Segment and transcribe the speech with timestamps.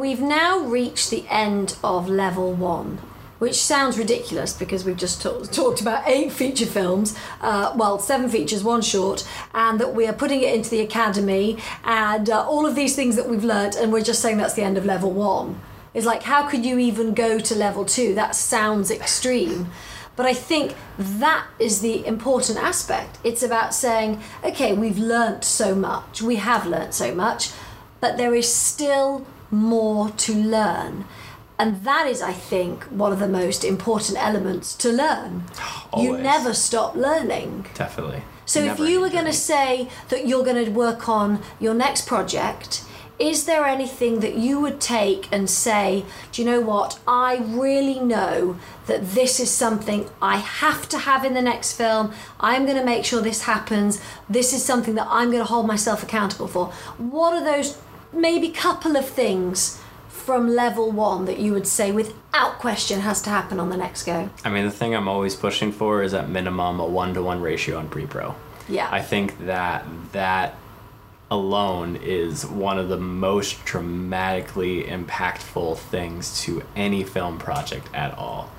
[0.00, 2.98] we've now reached the end of level one,
[3.38, 8.28] which sounds ridiculous because we've just ta- talked about eight feature films, uh, well, seven
[8.28, 12.66] features, one short, and that we are putting it into the academy and uh, all
[12.66, 15.10] of these things that we've learnt, and we're just saying that's the end of level
[15.10, 15.60] one.
[15.92, 18.14] It's like, how could you even go to level two?
[18.14, 19.70] That sounds extreme.
[20.16, 23.18] But I think that is the important aspect.
[23.24, 27.50] It's about saying, okay, we've learnt so much, we have learnt so much,
[28.00, 31.04] but there is still more to learn.
[31.58, 35.44] And that is, I think, one of the most important elements to learn.
[35.94, 37.66] You never stop learning.
[37.74, 38.22] Definitely.
[38.46, 42.06] So if you were going to say that you're going to work on your next
[42.06, 42.82] project,
[43.18, 46.98] is there anything that you would take and say, do you know what?
[47.06, 52.14] I really know that this is something I have to have in the next film.
[52.40, 54.00] I'm going to make sure this happens.
[54.30, 56.68] This is something that I'm going to hold myself accountable for.
[56.96, 57.76] What are those
[58.12, 63.30] maybe couple of things from level 1 that you would say without question has to
[63.30, 64.30] happen on the next go?
[64.44, 67.40] I mean, the thing I'm always pushing for is at minimum a one to one
[67.40, 68.34] ratio on pre pro.
[68.68, 68.88] Yeah.
[68.92, 70.54] I think that that
[71.30, 78.50] alone is one of the most dramatically impactful things to any film project at all.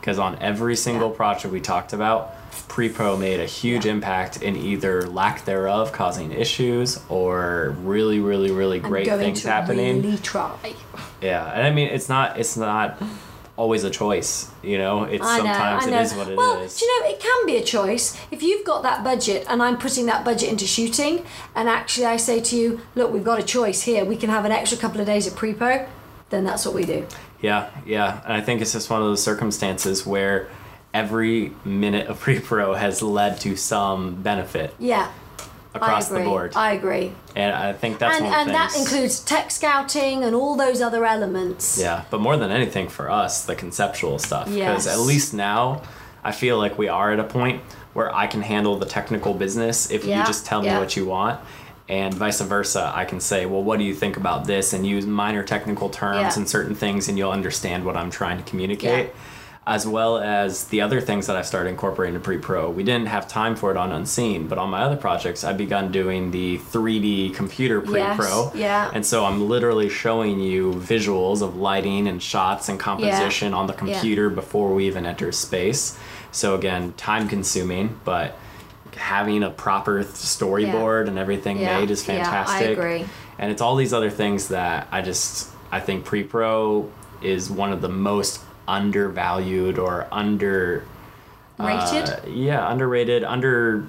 [0.00, 1.16] Because on every single Yeah.
[1.16, 2.34] project we talked about,
[2.68, 3.92] pre pro made a huge Yeah.
[3.92, 10.02] impact in either lack thereof causing issues or really, really, really great things happening.
[10.02, 10.50] really try.
[11.20, 13.00] Yeah, and I mean it's not it's not
[13.56, 15.02] always a choice, you know.
[15.02, 15.98] It's I sometimes know.
[15.98, 16.36] it is what it is.
[16.38, 18.16] well, do you know, it can be a choice.
[18.30, 21.24] If you've got that budget and I'm putting that budget into shooting,
[21.56, 24.04] and actually I say to you, look, we've got a choice here.
[24.04, 25.86] We can have an extra couple of days at pre-pro.
[26.30, 27.04] Then that's what we do.
[27.40, 30.48] Yeah, yeah, and I think it's just one of those circumstances where
[30.94, 35.08] every minute of pre-pro has led to some benefit Yeah.
[35.74, 37.12] across the board, I agree.
[37.36, 41.04] and I think that's and one and that includes tech scouting and all those other
[41.04, 41.78] elements.
[41.78, 44.46] Yeah, but more than anything for us, the conceptual stuff.
[44.46, 44.88] Because Yes.
[44.88, 45.82] at least now,
[46.24, 47.60] I feel like we are at a point
[47.92, 50.78] where I can handle the technical business if Yeah, you just tell me yeah.
[50.80, 51.38] what you want.
[51.88, 54.72] And vice versa, I can say, well, what do you think about this?
[54.74, 56.32] And use minor technical terms Yeah.
[56.36, 59.10] and certain things, and you'll understand what I'm trying to communicate.
[59.68, 62.70] As well as the other things that I've started incorporating to pre pro.
[62.70, 65.92] We didn't have time for it on Unseen, but on my other projects, I've begun
[65.92, 68.44] doing the 3D computer pre pro.
[68.46, 68.90] Yes, yeah.
[68.94, 73.74] And so I'm literally showing you visuals of lighting and shots and composition on the
[73.74, 73.78] Yeah.
[73.78, 75.98] computer before we even enter space.
[76.32, 78.36] So again, time consuming, but
[78.96, 82.62] having a proper storyboard and everything Yeah, made is fantastic.
[82.62, 83.04] yeah, I agree.
[83.38, 86.88] And it's all these other things that I just I think pre-pro
[87.20, 90.84] is one of the most undervalued or under
[91.58, 92.08] Rated?
[92.08, 93.84] uh, yeah, underrated, under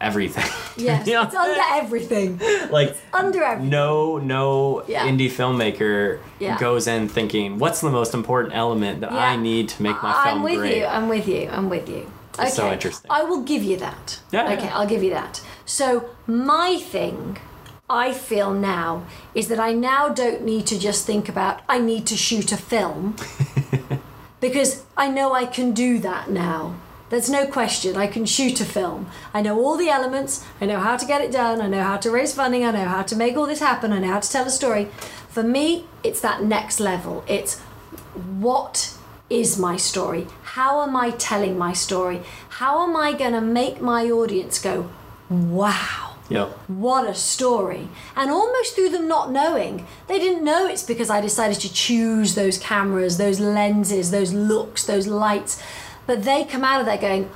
[0.00, 0.50] everything.
[0.76, 1.06] yes.
[1.06, 1.22] You know?
[1.22, 2.40] It's under everything.
[2.70, 3.70] like under everything.
[3.70, 5.06] no no Yeah.
[5.06, 6.58] indie filmmaker Yeah.
[6.58, 10.24] goes in thinking what's the most important element that i need to make my film?"
[10.26, 10.86] I'm film with great you.
[10.86, 11.48] I'm with you.
[11.52, 12.10] I'm with you.
[12.36, 12.48] Okay.
[12.48, 13.08] So interesting.
[13.10, 14.18] I will give you that.
[14.32, 14.76] Yeah, Okay, yeah.
[14.76, 15.40] I'll give you that.
[15.66, 15.86] So
[16.26, 17.36] my thing,
[17.90, 19.04] I feel now,
[19.34, 22.56] is that I now don't need to just think about I need to shoot a
[22.56, 23.14] film
[24.42, 26.74] because I know I can do that now.
[27.08, 27.96] There's no question.
[27.96, 29.06] I can shoot a film.
[29.32, 30.44] I know all the elements.
[30.60, 31.60] I know how to get it done.
[31.60, 32.64] I know how to raise funding.
[32.64, 33.92] I know how to make all this happen.
[33.92, 34.86] I know how to tell a story.
[35.28, 37.22] For me, it's that next level.
[37.28, 37.60] It's
[38.38, 38.96] what
[39.30, 40.26] is my story?
[40.42, 42.22] How am I telling my story?
[42.48, 44.90] How am I going to make my audience go,
[45.30, 46.11] wow?
[46.32, 47.88] Yep What a story.
[48.16, 52.34] And almost through them not knowing, they didn't know it's because I decided to choose
[52.34, 55.62] those cameras, those lenses, those looks, those lights.
[56.06, 57.30] But they come out of there going,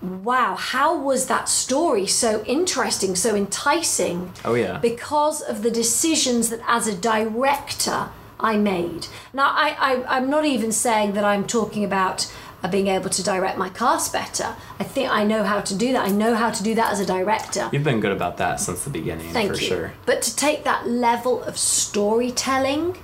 [0.00, 4.32] wow, how was that story so interesting, so enticing?
[4.44, 8.08] oh yeah because of the decisions that as a director
[8.38, 9.06] I made.
[9.32, 12.30] Now, I, I, I'm not even saying that I'm talking about
[12.68, 14.54] being able to direct my cast better.
[14.78, 16.06] I think I know how to do that.
[16.06, 17.68] I know how to do that as a director.
[17.72, 19.66] you've been good about that since the beginning Thank for you.
[19.68, 22.98] sure But to take that level of storytelling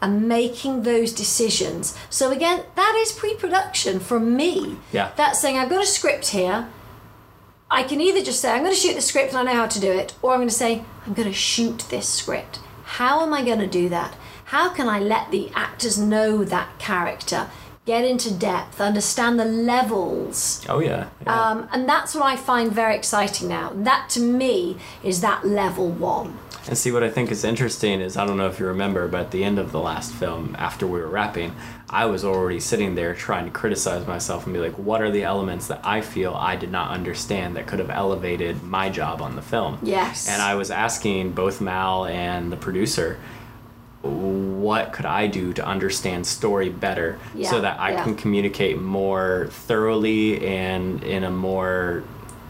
[0.00, 1.96] and making those decisions.
[2.10, 4.76] So again, that is pre-production from me.
[4.92, 5.12] Yeah.
[5.16, 6.68] That's saying I've got a script here.
[7.70, 9.66] I can either just say I'm going to shoot the script and I know how
[9.66, 12.60] to do it, or I'm going to say I'm going to shoot this script.
[12.84, 14.14] How am I going to do that?
[14.46, 17.48] How can I let the actors know that character,
[17.86, 20.64] get into depth, understand the levels?
[20.68, 21.50] oh yeah, yeah.
[21.50, 23.72] Um, and that's what I find very exciting now.
[23.74, 26.38] That to me is that level one.
[26.66, 29.20] And see, what I think is interesting is I don't know if you remember, but
[29.20, 31.54] at the end of the last film, after we were wrapping,
[31.90, 35.24] I was already sitting there trying to criticize myself and be like, what are the
[35.24, 39.36] elements that I feel I did not understand that could have elevated my job on
[39.36, 39.78] the film?
[39.82, 40.26] Yes.
[40.26, 43.18] And I was asking both Mal and the producer,
[44.08, 48.04] what could I do to understand story better Yeah, so that I yeah.
[48.04, 52.04] can communicate more thoroughly and in a more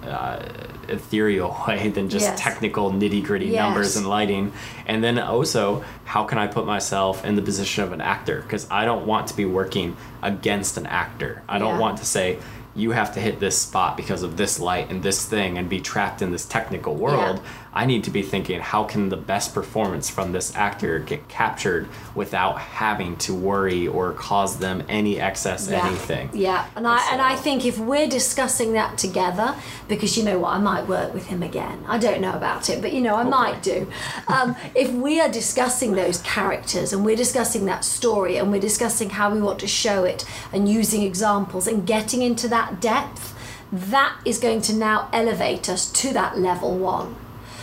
[0.05, 0.43] uh,
[0.89, 2.41] ethereal way than just Yes.
[2.41, 3.63] technical nitty gritty Yes.
[3.63, 4.53] numbers and lighting.
[4.87, 8.43] And then also, how can I put myself in the position of an actor?
[8.43, 11.43] Because I don't want to be working against an actor.
[11.49, 11.81] I don't Yeah.
[11.81, 12.39] want to say,
[12.77, 15.81] you have to hit this spot because of this light and this thing and be
[15.81, 17.41] trapped in this technical world.
[17.77, 21.89] I need to be thinking, how can the best performance from this actor get captured
[22.15, 25.85] without having to worry or cause them any excess Yeah.
[25.85, 26.31] anything?
[26.33, 29.57] Yeah, and I and I think if we're discussing that together,
[29.89, 31.85] because you know what, I might work with him again.
[31.89, 33.89] I don't know about it, but you know, I might do.
[34.29, 39.11] Um, if we are discussing those characters and we're discussing that story and we're discussing
[39.11, 43.35] how we want to show it and using examples and getting into that depth,
[43.73, 47.17] that is going to now elevate us to that level one.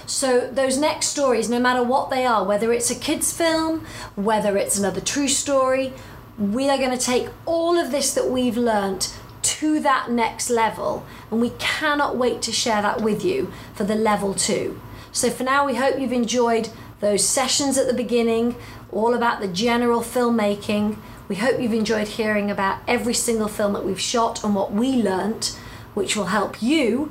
[0.05, 4.57] So those next stories, no matter what they are, whether it's a kids film, whether
[4.57, 5.93] it's another true story,
[6.37, 11.05] we are going to take all of this that we've learnt to that next level,
[11.31, 14.79] and we cannot wait to share that with you for the level two.
[15.11, 16.69] So for now, we hope you've enjoyed
[16.99, 18.55] those sessions at the beginning,
[18.91, 20.97] all about the general filmmaking.
[21.31, 25.01] We hope you've enjoyed hearing about every single film that we've shot and what we
[25.01, 25.57] learnt,
[25.93, 27.09] which will help you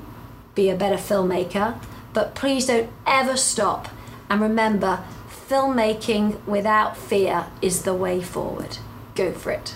[0.54, 1.82] be a better filmmaker.
[2.12, 3.88] But please don't ever stop.
[4.28, 5.02] And remember,
[5.48, 8.76] filmmaking without fear is the way forward.
[9.14, 9.74] Go for it.